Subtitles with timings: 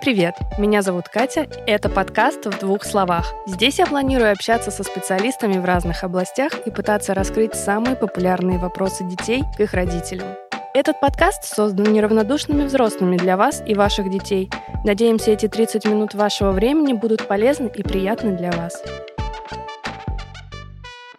[0.00, 0.34] Привет!
[0.58, 3.34] Меня зовут Катя, и это подкаст «В двух словах».
[3.46, 9.04] Здесь я планирую общаться со специалистами в разных областях и пытаться раскрыть самые популярные вопросы
[9.04, 10.28] детей к их родителям.
[10.72, 14.48] Этот подкаст создан неравнодушными взрослыми для вас и ваших детей.
[14.86, 18.82] Надеемся, эти 30 минут вашего времени будут полезны и приятны для вас.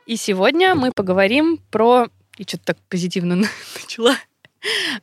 [0.07, 2.07] И сегодня мы поговорим про...
[2.38, 3.35] И что-то так позитивно
[3.79, 4.16] начала.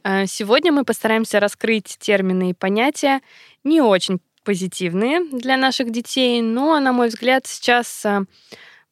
[0.05, 3.21] А, сегодня мы постараемся раскрыть термины и понятия
[3.65, 8.23] не очень позитивные для наших детей, но, на мой взгляд, сейчас а,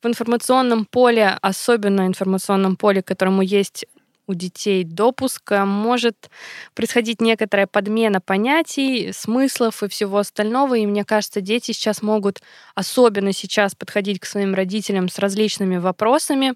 [0.02, 3.86] в информационном поле, особенно информационном поле, которому есть
[4.28, 6.30] у детей допуска, может
[6.74, 10.74] происходить некоторая подмена понятий, смыслов и всего остального.
[10.74, 12.42] И мне кажется, дети сейчас могут,
[12.74, 16.54] особенно сейчас, подходить к своим родителям с различными вопросами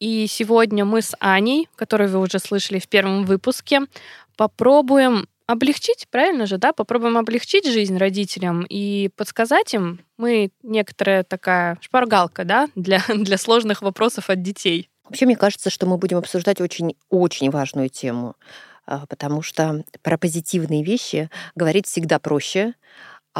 [0.00, 3.80] и сегодня мы с Аней, которую вы уже слышали в первом выпуске,
[4.36, 6.72] попробуем облегчить, правильно же, да?
[6.72, 10.00] Попробуем облегчить жизнь родителям и подсказать им.
[10.18, 14.90] Мы некоторая такая шпаргалка, да, для, для сложных вопросов от детей.
[15.04, 18.36] Вообще, мне кажется, что мы будем обсуждать очень-очень важную тему,
[18.86, 22.74] а, потому что про позитивные вещи говорить всегда проще,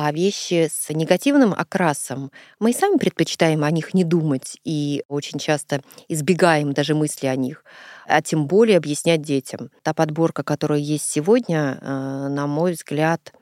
[0.01, 5.41] а вещи с негативным окрасом мы и сами предпочитаем о них не думать и очень
[5.41, 7.65] часто избегаем даже мысли о них,
[8.07, 9.73] а тем более объяснять детям.
[9.83, 13.33] Та подборка, которая есть сегодня, э, на мой взгляд,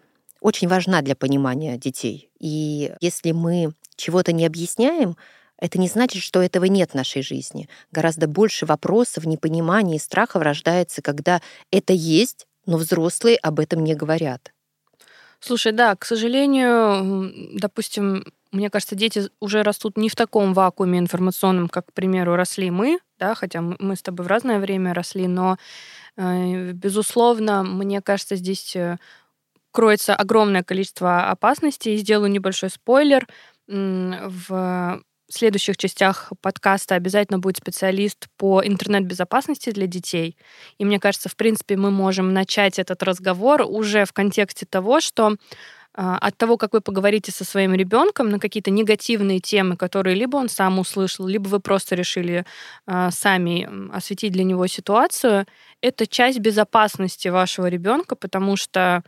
[0.41, 2.31] очень важна для понимания детей.
[2.39, 5.19] И если мы чего-то не объясняем,
[5.59, 7.69] это не значит, что этого нет в нашей жизни.
[7.93, 13.95] Гораздо больше вопросов, непонимания и страхов рождается, когда это есть, но взрослые об этом не
[13.95, 14.53] говорят.
[15.41, 21.69] Слушай, да, к сожалению, допустим, мне кажется, дети уже растут не в таком вакууме информационном,
[21.69, 25.59] как, к примеру, росли мы, да, хотя мы с тобой в разное время росли, но,
[26.17, 28.99] э, безусловно, мне кажется, здесь э,
[29.73, 31.97] кроется огромное количество опасностей.
[31.99, 33.29] Сделаю небольшой спойлер.
[33.69, 40.37] В следующих частях подкаста обязательно будет специалист по интернет-безопасности для детей.
[40.79, 45.37] И мне кажется, в принципе, мы можем начать этот разговор уже в контексте того, что
[45.99, 50.37] а, от того, как вы поговорите со своим ребенком на какие-то негативные темы, которые либо
[50.37, 52.45] он сам услышал, либо вы просто решили
[52.87, 55.47] а, сами осветить для него ситуацию,
[55.81, 59.03] это часть безопасности вашего ребенка, потому что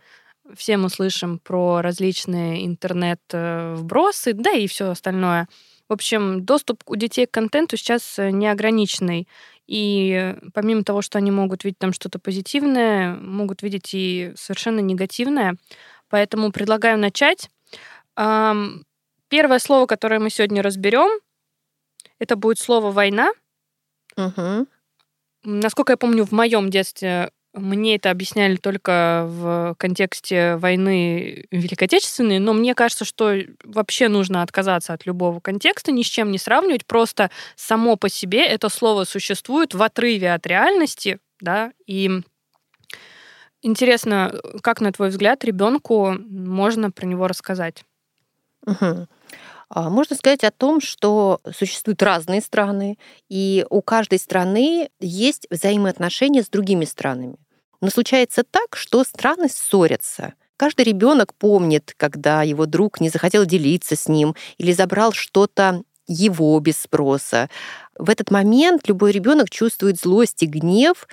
[0.56, 5.46] все мы слышим про различные интернет-вбросы, да и все остальное.
[5.88, 9.26] В общем, доступ у детей к контенту сейчас э, неограниченный.
[9.66, 15.56] И помимо того, что они могут видеть там что-то позитивное, могут видеть и совершенно негативное.
[16.08, 17.50] Поэтому предлагаю начать.
[18.14, 21.10] Первое слово, которое мы сегодня разберем,
[22.18, 23.30] это будет слово война.
[24.16, 24.66] Угу.
[25.44, 32.38] Насколько я помню, в моем детстве мне это объясняли только в контексте войны Великой Отечественной,
[32.38, 36.86] но мне кажется, что вообще нужно отказаться от любого контекста, ни с чем не сравнивать,
[36.86, 42.22] просто само по себе это слово существует в отрыве от реальности, да, и
[43.62, 47.84] интересно, как, на твой взгляд, ребенку можно про него рассказать?
[48.66, 49.06] Угу.
[49.74, 52.98] Можно сказать о том, что существуют разные страны,
[53.28, 57.36] и у каждой страны есть взаимоотношения с другими странами.
[57.80, 60.34] Но случается так, что страны ссорятся.
[60.56, 66.58] Каждый ребенок помнит, когда его друг не захотел делиться с ним или забрал что-то его
[66.58, 67.48] без спроса.
[67.96, 71.06] В этот момент любой ребенок чувствует злость и гнев,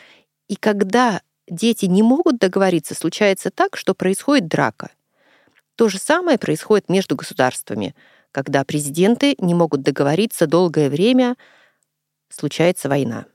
[0.47, 4.89] и когда дети не могут договориться, случается так, что происходит драка.
[5.75, 7.93] То же самое происходит между государствами.
[8.31, 11.35] Когда президенты не могут договориться долгое время,
[12.29, 13.25] случается война.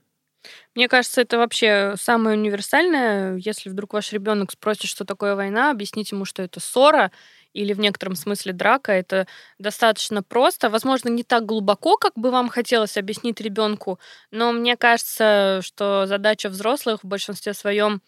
[0.74, 3.36] Мне кажется, это вообще самое универсальное.
[3.36, 7.10] Если вдруг ваш ребенок спросит, что такое война, объяснить ему, что это ссора
[7.52, 8.92] или в некотором смысле драка.
[8.92, 9.26] Это
[9.58, 10.70] достаточно просто.
[10.70, 13.98] Возможно, не так глубоко, как бы вам хотелось объяснить ребенку,
[14.30, 18.03] но мне кажется, что задача взрослых в большинстве своем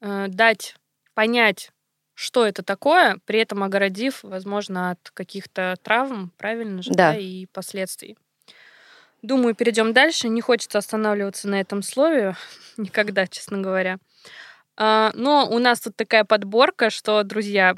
[0.00, 0.76] э, дать
[1.14, 1.70] понять,
[2.14, 7.46] что это такое, при этом огородив, возможно, от каких-то травм, правильно же, да, да и
[7.46, 8.16] последствий.
[9.26, 10.28] Думаю, перейдем дальше.
[10.28, 12.36] Не хочется останавливаться на этом слове
[12.76, 13.98] никогда, честно говоря.
[14.76, 17.74] А, но у нас тут такая подборка, что, друзья,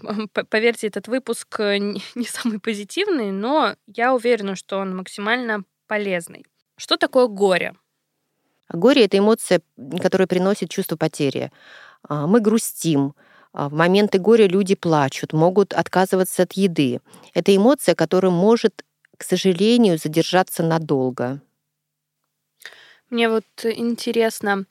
[0.50, 6.44] поверьте, этот выпуск э, не самый позитивный, но я уверена, что он максимально полезный.
[6.76, 7.74] Что такое горе?
[8.68, 9.62] Горе— это эмоция,
[10.02, 11.50] которая приносит чувство потери.
[12.06, 13.14] А, мы грустим,
[13.54, 17.00] а, в моменты горя люди плачут, могут отказываться от еды.
[17.32, 18.84] Это эмоция, которая может
[19.18, 21.42] к сожалению, задержаться надолго.
[23.10, 24.64] Мне вот интересно,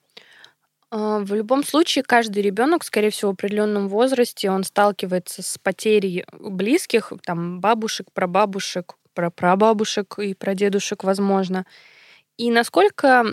[0.91, 6.25] А, в любом случае, каждый ребенок, скорее всего, в определенном возрасте, он сталкивается с потерей
[6.39, 11.65] близких, там, бабушек, прабабушек, прапрабабушек и прадедушек, возможно.
[12.37, 13.25] И насколько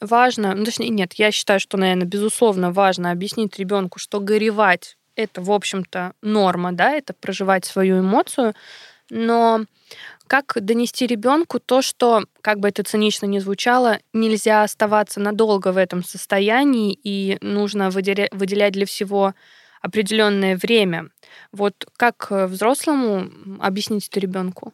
[0.00, 5.42] важно, ну, точнее, нет, я считаю, что, наверное, безусловно важно объяснить ребенку, что горевать это,
[5.42, 8.54] в общем-то, норма, да, это проживать свою эмоцию,
[9.10, 9.66] но
[10.32, 15.76] как донести ребенку то, что, как бы это цинично ни звучало, нельзя оставаться надолго в
[15.76, 19.34] этом состоянии и нужно выделять для всего
[19.82, 21.10] определенное время.
[21.52, 23.30] Вот как взрослому
[23.60, 24.72] объяснить это ребенку?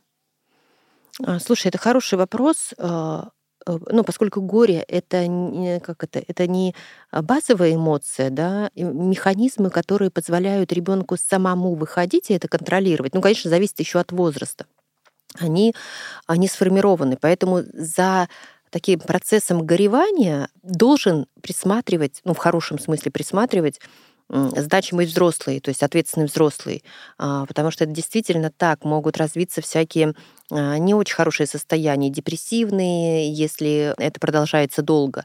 [1.25, 2.73] А, слушай, это хороший вопрос.
[2.79, 3.31] А,
[3.69, 6.75] Э, ну, поскольку горе это не, как это, это не
[7.13, 13.79] базовая эмоция, да, механизмы, которые позволяют ребенку самому выходить и это контролировать, ну, конечно, зависит
[13.81, 14.67] еще от возраста.
[15.39, 15.75] Они,
[16.27, 18.29] они сформированы, поэтому за
[18.71, 23.81] таким процессом горевания должен присматривать, ну, в хорошем смысле присматривать
[24.31, 26.85] значимый взрослый, то есть ответственный взрослый,
[27.17, 30.15] а, потому что это действительно так, могут развиться всякие
[30.51, 35.25] а, не очень хорошие состояния, депрессивные, если это продолжается долго.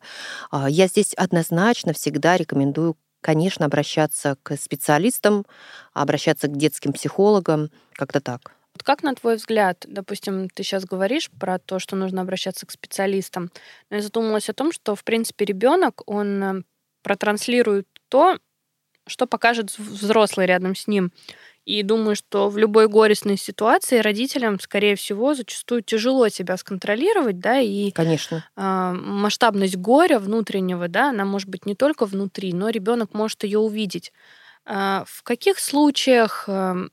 [0.51, 5.45] А, я здесь однозначно всегда рекомендую конечно, обращаться к специалистам,
[5.93, 8.51] обращаться к детским психологам, как-то так.
[8.73, 12.71] Вот как, на твой взгляд, допустим, ты сейчас говоришь про то, что нужно обращаться к
[12.71, 13.51] специалистам,
[13.89, 16.63] но я задумалась о том, что, в принципе, ребенок, он э,
[17.03, 18.37] протранслирует то,
[19.07, 21.11] что покажет взрослый рядом с ним.
[21.65, 27.59] И думаю, что в любой горестной ситуации родителям, скорее всего, зачастую тяжело себя сконтролировать, да,
[27.59, 28.45] и Конечно.
[28.57, 33.59] Э, масштабность горя внутреннего, да, она может быть не только внутри, но ребенок может ее
[33.59, 34.11] увидеть.
[34.65, 36.87] Э, в каких случаях э,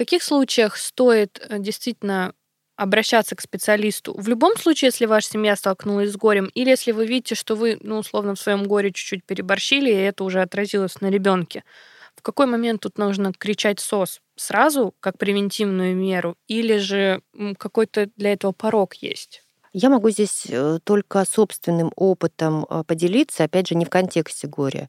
[0.00, 2.32] каких случаях стоит э, действительно
[2.74, 4.18] обращаться к специалисту.
[4.18, 7.76] В любом случае, если ваша семья столкнулась с горем, или если вы видите, что вы,
[7.82, 11.64] ну, условно, в своем горе чуть-чуть переборщили, и это уже отразилось на ребенке,
[12.16, 14.22] в какой момент тут нужно кричать СОС?
[14.36, 17.20] Сразу, как превентивную меру, или же
[17.58, 19.42] какой-то для этого порог есть?
[19.74, 24.88] Я могу здесь э, только собственным опытом э, поделиться, опять же, не в контексте горя.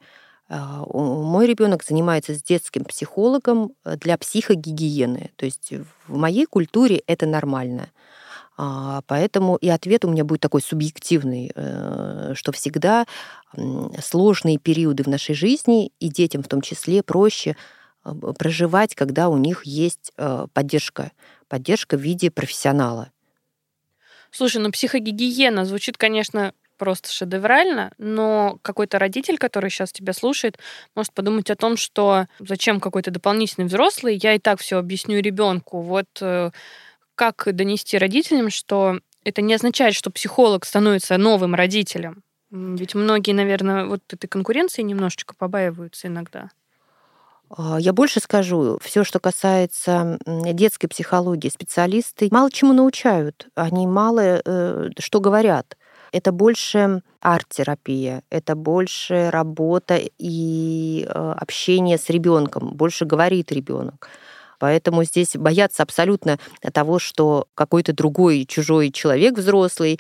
[0.54, 5.32] А, мой ребенок занимается с детским психологом э, для психогигиены.
[5.38, 5.72] То есть
[6.08, 7.90] в моей культуре это нормально.
[8.58, 13.06] А, поэтому и ответ у меня будет такой субъективный, э, что всегда
[14.04, 17.56] сложные периоды в нашей жизни, и детям в том числе, проще
[18.04, 21.14] а, проживать, когда у них есть э, поддержка,
[21.48, 23.10] поддержка в виде профессионала.
[24.32, 30.58] Слушай, ну психогигиена звучит, конечно, просто шедеврально, но какой-то родитель, который сейчас тебя слушает,
[30.96, 35.82] может подумать о том, что зачем какой-то дополнительный взрослый, я и так все объясню ребенку.
[35.82, 36.50] Вот э,
[37.14, 42.24] как донести родителям, что это не означает, что психолог становится новым родителем.
[42.50, 46.50] Ведь многие, наверное, вот этой конкуренции немножечко побаиваются иногда.
[47.56, 54.42] А, я больше скажу, все, что касается детской психологии, специалисты мало чему научают, они мало
[54.44, 55.78] э, что говорят.
[56.12, 64.10] Это больше арт-терапия, это больше работа и э, общение с ребенком, больше говорит ребенок.
[64.60, 66.38] Поэтому здесь бояться абсолютно
[66.74, 70.00] того, что какой-то другой чужой человек взрослый,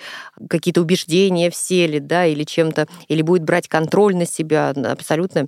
[0.49, 5.47] какие-то убеждения в селе, да, или чем-то, или будет брать контроль на себя, абсолютно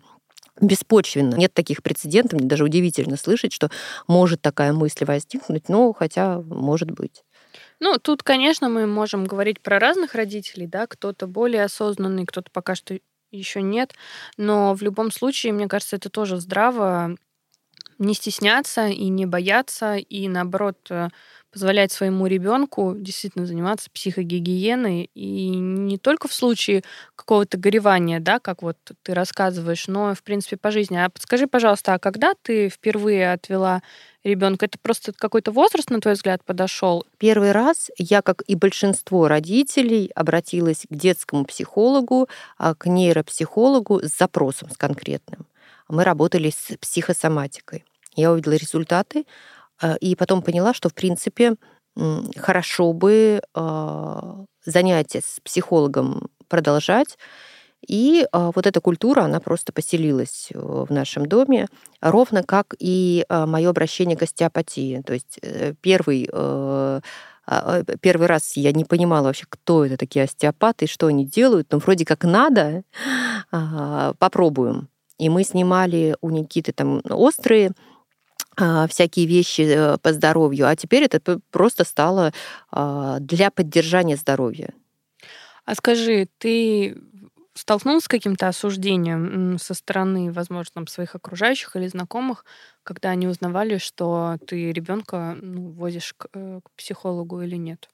[0.62, 1.36] беспочвенно.
[1.36, 3.70] Нет таких прецедентов, мне даже удивительно слышать, что
[4.08, 7.24] может такая мысль возникнуть, но хотя может быть.
[7.85, 12.75] Ну, тут, конечно, мы можем говорить про разных родителей, да, кто-то более осознанный, кто-то пока
[12.75, 12.97] что
[13.29, 13.93] еще нет,
[14.37, 17.17] но в любом случае, мне кажется, это тоже здраво
[17.99, 21.09] не стесняться и не бояться, и наоборот э,
[21.53, 26.83] позволять своему ребенку действительно заниматься психогигиеной и не только в случае
[27.15, 30.98] какого-то горевания, да, как вот ты рассказываешь, но в принципе по жизни.
[30.98, 33.83] А подскажи, пожалуйста, а когда ты впервые отвела
[34.24, 34.65] ребенка?
[34.65, 37.05] Это просто какой-то возраст, на твой взгляд, подошел?
[37.19, 44.17] Первый раз я, как и большинство родителей, обратилась к детскому психологу, а, к нейропсихологу с
[44.17, 45.45] запросом с конкретным.
[45.88, 47.86] Мы работали с психосоматикой.
[48.15, 49.25] Я увидела результаты,
[50.00, 51.56] и потом поняла, что, в принципе,
[52.38, 57.18] хорошо бы а, занятия с психологом продолжать.
[57.86, 61.68] И а, вот эта культура, она просто поселилась э, в нашем доме,
[62.00, 65.03] ровно как и мое обращение к остеопатии.
[65.06, 67.01] То есть э, первый э,
[68.00, 72.06] первый раз я не понимала вообще, кто это такие остеопаты, что они делают, но вроде
[72.06, 72.84] как надо,
[73.51, 74.88] попробуем.
[75.18, 77.74] И мы снимали у Никиты там острые а,
[78.55, 82.31] всякие вещи э, по здоровью, а теперь это просто стало
[82.72, 84.74] а, для поддержания здоровья.
[85.65, 86.98] А скажи, ты
[87.53, 92.45] столкнулась с каким-то осуждением со стороны, возможно, там, своих окружающих или знакомых,
[92.83, 97.89] когда они узнавали, что ты ребенка ну, возишь к, э, к психологу или нет?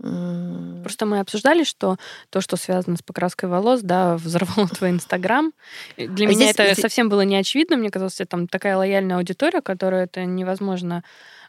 [0.00, 1.96] Просто мы обсуждали, что
[2.30, 5.52] то, что связано с покраской волос, да, взорвало твой Инстаграм.
[5.96, 6.80] Для а меня здесь, это здесь...
[6.80, 7.76] совсем было не очевидно.
[7.76, 11.04] Мне казалось, что там такая лояльная аудитория, которую это невозможно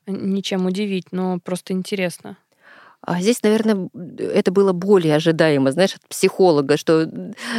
[0.05, 2.37] ничем удивить, но просто интересно.
[3.03, 3.89] А здесь, наверное,
[4.19, 7.09] это было более ожидаемо, знаешь, от психолога, что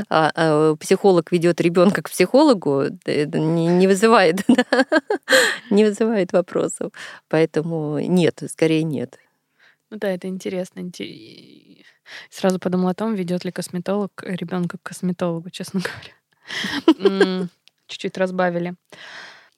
[0.08, 4.42] а, а, психолог ведет ребенка к психологу, это не, не вызывает,
[5.70, 6.92] не вызывает вопросов.
[7.28, 9.18] Поэтому нет, скорее нет.
[9.92, 10.90] Ну да, это интересно.
[12.30, 15.82] Сразу подумала о том, ведет ли косметолог ребенка к косметологу, честно
[16.96, 17.49] говоря.
[17.88, 18.75] Чуть-чуть разбавили.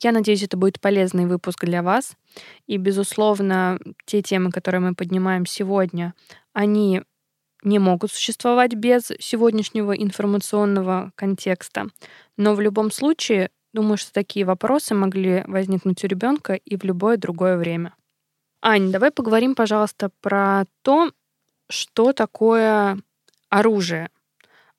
[0.01, 2.17] Я надеюсь, это будет полезный выпуск для вас.
[2.67, 6.15] И, безусловно, те темы, которые мы поднимаем сегодня,
[6.53, 7.03] они
[7.63, 11.87] не могут существовать без сегодняшнего информационного контекста.
[12.37, 17.19] Но в любом случае, думаю, что такие вопросы могли возникнуть у ребенка и в любое
[17.19, 17.95] другое время.
[18.67, 21.13] Ань, давай поговорим, пожалуйста, про то,
[21.69, 22.99] что такое
[23.51, 24.11] оружие.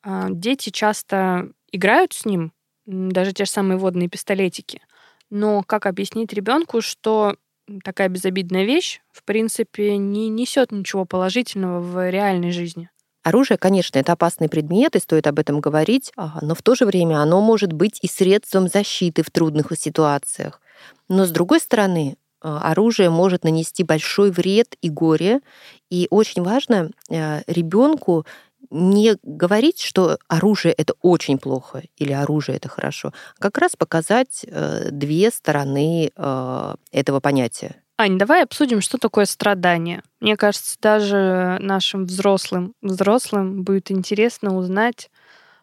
[0.03, 2.51] А, дети часто играют с ним,
[2.85, 4.81] даже те же самые водные пистолетики—
[5.29, 7.35] но как объяснить ребенку, что
[7.83, 12.89] такая безобидная вещь, в принципе, не несет ничего положительного в реальной жизни?
[13.23, 16.85] Оружие, конечно, это опасный предмет, и стоит об этом говорить, а, но в то же
[16.85, 20.61] время оно может быть и средством защиты в трудных ситуациях.
[21.09, 25.41] Но с другой стороны, оружие может нанести большой вред и горе,
[25.89, 28.25] и очень важно э, ребенку
[28.69, 34.45] не говорить, что оружие это очень плохо или оружие это хорошо, а как раз показать
[34.47, 37.75] э, две стороны э, этого понятия.
[37.97, 40.03] Ань, давай обсудим, что такое страдание.
[40.19, 45.09] Мне кажется, даже нашим взрослым взрослым будет интересно узнать,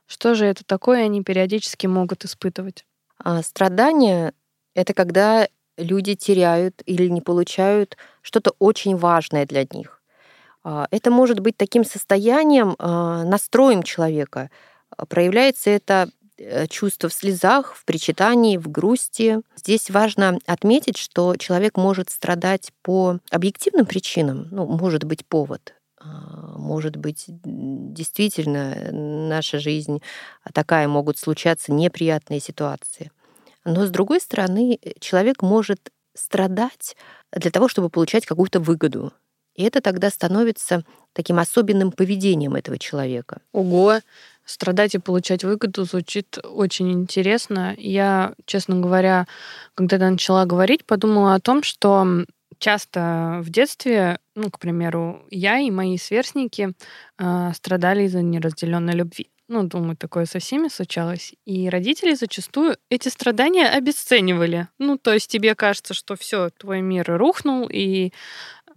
[0.06, 2.86] что же это такое они периодически могут испытывать.
[3.18, 4.32] А страдание
[4.74, 5.46] это когда
[5.76, 10.02] люди теряют или не получают что-то очень важное для них.
[10.64, 14.50] А, это может быть таким состоянием, а, настроем человека.
[14.96, 19.40] А, проявляется это э, чувство в слезах, в причитании, в грусти.
[19.56, 24.48] Здесь важно отметить, что человек может страдать по объективным причинам.
[24.50, 25.74] Ну, может быть повод.
[26.56, 30.02] Может быть, действительно, наша жизнь
[30.52, 33.12] такая, могут случаться неприятные ситуации.
[33.64, 36.96] Но, с другой стороны, человек может страдать
[37.32, 39.12] для того, чтобы получать какую-то выгоду.
[39.54, 43.42] И это тогда становится таким особенным поведением этого человека.
[43.52, 44.00] Ого,
[44.44, 47.74] страдать и получать выгоду звучит очень интересно.
[47.76, 49.26] Я, честно говоря,
[49.74, 52.24] когда я начала говорить, подумала о том, что
[52.58, 56.72] часто в детстве, ну, к примеру, я и мои сверстники
[57.18, 59.28] э, страдали из-за неразделенной любви.
[59.52, 61.34] Ну, думаю, такое со всеми случалось.
[61.44, 64.68] И родители зачастую эти страдания обесценивали.
[64.78, 68.14] Ну, то есть тебе кажется, что все, твой мир рухнул, и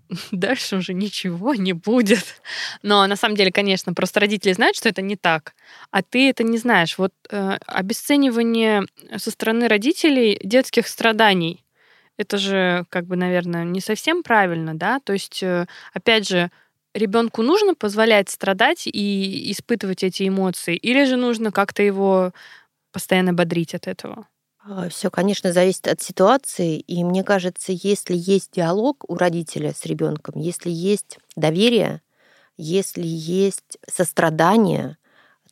[0.32, 2.42] дальше уже ничего не будет.
[2.82, 5.56] Но на самом деле, конечно, просто родители знают, что это не так,
[5.92, 6.98] а ты это не знаешь.
[6.98, 8.84] Вот э, обесценивание
[9.16, 11.64] со стороны родителей детских страданий,
[12.18, 15.00] это же, как бы, наверное, не совсем правильно, да?
[15.00, 16.52] То есть, э, опять же,
[16.96, 22.34] ребенку нужно позволять страдать и испытывать эти эмоции, или же нужно как-то его
[22.94, 24.28] постоянно бодрить от этого?
[24.64, 26.80] А, Все, конечно, зависит от ситуации.
[26.80, 32.02] И мне кажется, если есть диалог у родителя с ребенком, если есть доверие,
[32.58, 34.98] если есть сострадание,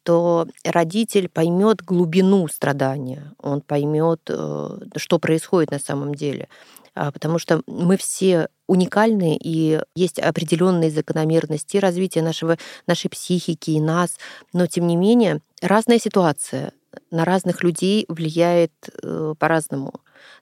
[0.04, 6.48] то родитель поймет глубину страдания, он поймет, э, что происходит на самом деле.
[6.96, 13.82] А, потому что мы все уникальны, и есть определенные закономерности развития нашего, нашей психики и
[13.82, 14.18] нас,
[14.54, 16.72] но тем не менее разная ситуация,
[17.10, 19.94] на разных людей влияет э, по-разному.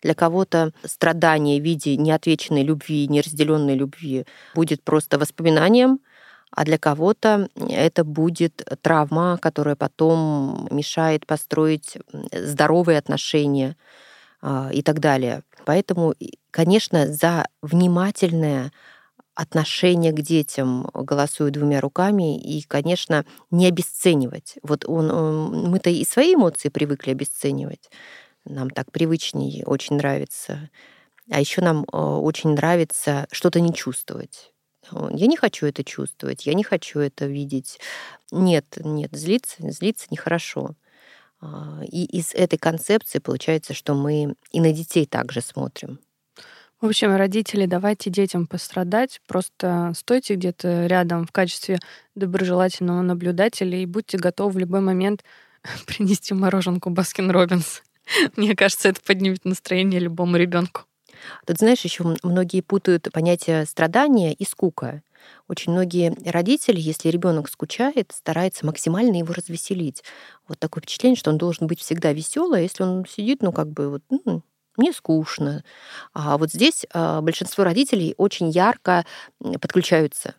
[0.02, 6.00] Для кого-то страдание в виде неотвеченной любви, неразделенной любви будет просто воспоминанием,
[6.52, 11.98] а для кого-то это будет травма, которая потом мешает построить
[12.34, 13.78] здоровые отношения
[14.42, 15.44] э, и так далее.
[15.66, 16.14] Поэтому,
[16.52, 18.72] конечно, за внимательное
[19.34, 24.56] отношение к детям голосую двумя руками и, конечно, не обесценивать.
[24.62, 27.90] Вот он, он мы-то и свои эмоции привыкли обесценивать.
[28.46, 30.70] Нам так привычнее, очень нравится.
[31.30, 34.52] А еще нам э, очень нравится что-то не чувствовать.
[35.12, 37.80] Я не хочу это чувствовать, я не хочу это видеть.
[38.32, 40.76] Нет, нет, злиться, злиться нехорошо.
[41.42, 46.00] А, и из этой концепции получается, что мы и на детей также смотрим.
[46.80, 51.78] В общем, родители, давайте детям пострадать, просто стойте где-то рядом в качестве
[52.16, 55.24] доброжелательного наблюдателя и будьте готовы в любой момент
[55.86, 57.84] принести мороженку Baskin Robbins.
[58.36, 60.82] Мне кажется, это поднимет настроение любому ребенку.
[61.46, 65.02] Тут, знаешь, еще многие путают понятие страдания и скука.
[65.48, 70.04] Очень многие родители, если ребенок скучает, стараются максимально его развеселить.
[70.48, 73.70] Вот такое впечатление, что он должен быть всегда веселый, а если он сидит, ну, как
[73.70, 74.42] бы вот, ну,
[74.78, 75.64] мне скучно.
[76.14, 79.06] А вот здесь а, большинство родителей очень ярко
[79.62, 80.36] подключаются,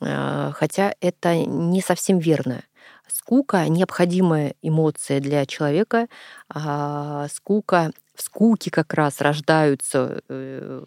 [0.00, 2.64] а, хотя это не совсем верно.
[3.08, 6.08] Скука— необходимая эмоция для человека.
[6.48, 10.84] А скука, в скуке как раз рождаются э,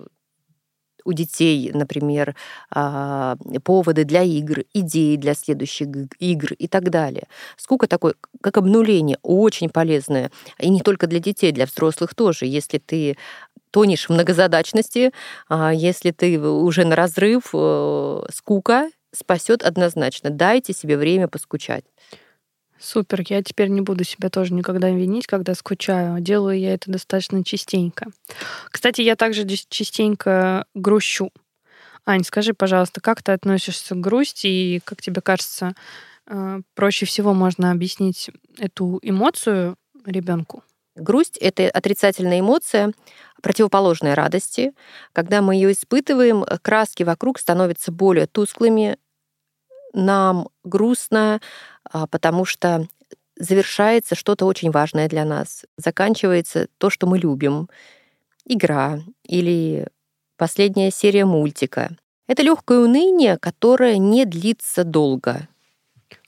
[1.05, 2.35] у детей, например,
[2.71, 5.87] а, поводы для игр, идеи для следующих
[6.19, 7.27] игр и так далее.
[7.57, 10.31] Скука такой, как обнуление, очень полезное.
[10.59, 12.45] И не только для детей, для взрослых тоже.
[12.45, 13.17] Если ты
[13.71, 15.11] тонешь в многозадачности,
[15.47, 20.29] а, если ты уже на разрыв, э, скука спасет однозначно.
[20.29, 21.85] Дайте себе время поскучать.
[22.79, 26.21] Супер, я теперь не буду себя тоже никогда винить, когда скучаю.
[26.21, 28.07] Делаю я это достаточно частенько.
[28.71, 31.31] Кстати, я также частенько грущу.
[32.05, 35.73] Ань, скажи, пожалуйста, как ты относишься к грусти и как тебе кажется,
[36.27, 40.63] э, проще всего можно объяснить эту эмоцию ребенку?
[40.95, 42.93] Грусть— это отрицательная эмоция,
[43.41, 44.73] противоположная радости.
[45.13, 48.97] Когда мы ее испытываем, краски вокруг становятся более тусклыми,
[49.93, 51.41] нам грустно,
[51.83, 52.87] а, потому что
[53.35, 57.69] завершается что-то очень важное для нас, заканчивается то, что мы любим,
[58.45, 59.87] игра или
[60.37, 61.91] последняя серия мультика.
[62.27, 65.47] Это легкое уныние, которое не длится долго.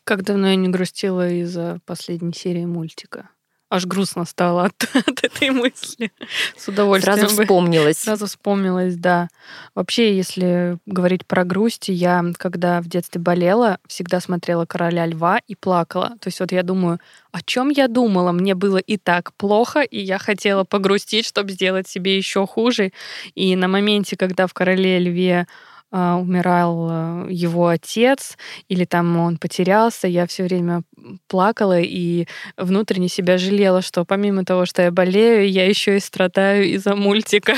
[0.03, 3.29] Как давно я не грустила из-за последней серии мультика?
[3.71, 6.11] Аж грустно стало от, от этой мысли.
[6.57, 7.17] С удовольствием.
[7.17, 7.97] Сразу вспомнилось.
[7.97, 9.29] Сразу вспомнилось, да.
[9.73, 15.55] Вообще, если говорить про грусть, я, когда в детстве болела, всегда смотрела «Короля льва» и
[15.55, 16.09] плакала.
[16.19, 16.99] То есть вот я думаю,
[17.31, 18.33] о чем я думала?
[18.33, 22.91] Мне было и так плохо, и я хотела погрустить, чтобы сделать себе еще хуже.
[23.35, 25.47] И на моменте, когда в «Короле льве»
[25.91, 28.37] умирал э, его отец,
[28.69, 30.83] или там он потерялся, я все время
[31.27, 32.27] плакала и
[32.57, 37.55] внутренне себя жалела, что помимо того, что я болею, я еще и страдаю из-за мультика.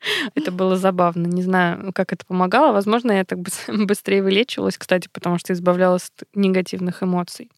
[0.34, 1.26] Это было забавно.
[1.26, 2.72] Не знаю, как это помогало.
[2.72, 7.50] Возможно, я так быстрее вылечивалась, кстати, потому что избавлялась от негативных эмоций.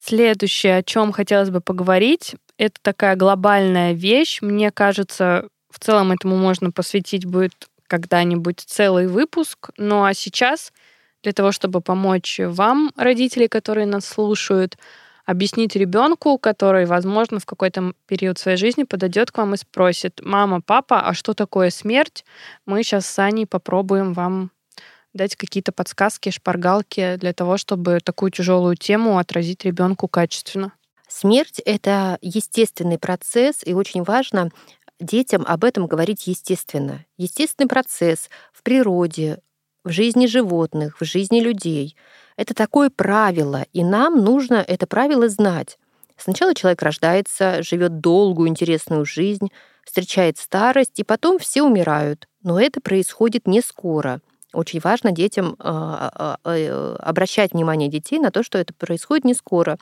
[0.00, 4.42] Следующее, о чем хотелось бы поговорить, это такая глобальная вещь.
[4.42, 9.70] Мне кажется, в целом этому можно посвятить будет когда-нибудь целый выпуск.
[9.76, 10.72] Ну а сейчас
[11.22, 14.78] для того, чтобы помочь вам, родители, которые нас слушают,
[15.26, 20.62] объяснить ребенку, который, возможно, в какой-то период своей жизни подойдет к вам и спросит, мама,
[20.62, 22.24] папа, а что такое смерть?
[22.64, 24.50] Мы сейчас с Аней попробуем вам
[25.12, 30.72] дать какие-то подсказки, шпаргалки для того, чтобы такую тяжелую тему отразить ребенку качественно.
[31.08, 34.50] Смерть— это естественный процесс, и очень важно
[35.00, 37.04] детям об этом говорить естественно.
[37.16, 39.38] Естественный процесс в природе,
[39.84, 41.96] в жизни животных, в жизни людей.
[42.36, 45.78] Это такое правило, и нам нужно это правило знать.
[46.16, 49.50] Сначала человек рождается, живет долгую, интересную жизнь,
[49.84, 52.28] встречает старость, и потом все умирают.
[52.42, 54.20] Но это происходит не скоро.
[54.52, 59.34] Очень важно детям а, а, а, обращать внимание детей на то, что это происходит не
[59.34, 59.78] скоро.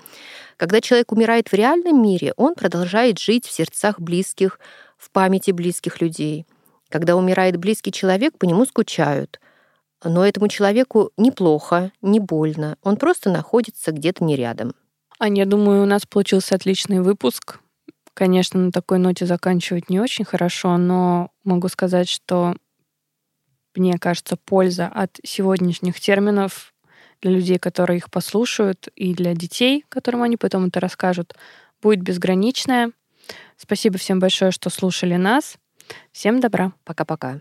[0.57, 4.59] Когда человек умирает в реальном мире, он продолжает жить в сердцах близких,
[4.97, 6.47] в памяти близких людей.
[6.89, 9.41] Когда умирает близкий человек, по нему скучают.
[10.05, 12.77] Но этому человеку неплохо, не больно.
[12.83, 14.75] Он просто находится где-то не рядом.
[15.19, 17.59] Аня, я думаю, у нас получился отличный выпуск.
[18.15, 22.55] Конечно, на такой ноте заканчивать не очень хорошо, но могу сказать, что
[23.75, 26.75] мне кажется, польза от сегодняшних терминов
[27.21, 31.35] для людей, которые их послушают, и для детей, которым они потом это расскажут,
[31.83, 32.93] будет безграничная.
[33.57, 35.57] Спасибо всем большое, что слушали нас.
[36.13, 36.73] Всем добра.
[36.85, 37.41] Пока-пока.